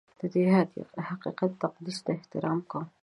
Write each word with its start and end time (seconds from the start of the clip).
د 0.19 0.21
دې 0.33 0.43
حقیقت 1.09 1.51
تقدس 1.61 1.97
ته 2.05 2.09
احترام 2.17 2.59
کوي. 2.71 2.85